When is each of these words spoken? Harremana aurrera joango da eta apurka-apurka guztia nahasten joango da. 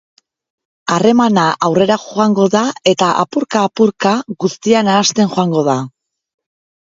Harremana 0.93 1.43
aurrera 1.67 1.97
joango 2.03 2.47
da 2.55 2.61
eta 2.93 3.11
apurka-apurka 3.25 4.15
guztia 4.45 4.83
nahasten 4.89 5.31
joango 5.37 5.63
da. 5.71 5.79